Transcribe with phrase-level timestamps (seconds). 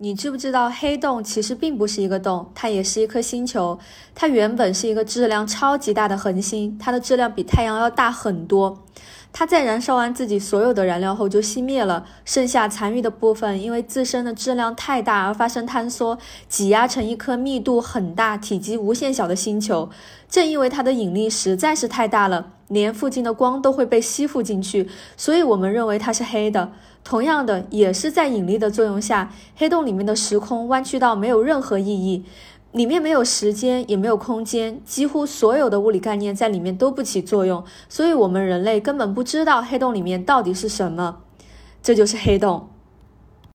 [0.00, 3.76] 你知不知道黑洞其实并不是一个洞，它也是一颗星球。
[4.14, 8.84] 它原本是一个质量超级大的恒星，它的质量比太阳要大很多。
[9.32, 16.16] 它在燃烧完自己所有的燃料后就熄灭了，剩下残余的部分因为自身的质量太大而发生坍缩，
[16.48, 19.90] 挤压成一颗密度很大、体积无限小的星球。
[20.30, 26.72] 正因为它的引力实在是太大了，连附近的光都会被吸附进去，所以我们认为它是黑的。
[27.02, 32.24] 同样的，也是在引力的作用下，黑洞里面的时空弯曲到没有任何意义，
[32.72, 41.20] 里面没有时间，也没有空间，几乎所有的物理概念在里面都不起作用，所以我们人类根本不知道黑洞里面到底是什么。
[41.82, 42.67] 这就是黑洞。